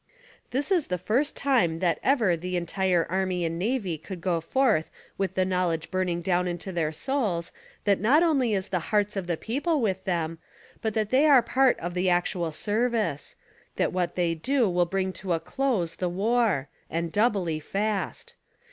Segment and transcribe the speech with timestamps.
[0.49, 4.89] This is the first time that ever the entire army and navy could go forth
[5.15, 7.51] with the knowledge burning down into their souls
[7.85, 10.39] t^hat not only is the hearts of the people with them,
[10.81, 13.35] but that they are part of the actual service;
[13.75, 18.33] that what they do will bring to a close, the war; and doubly fast.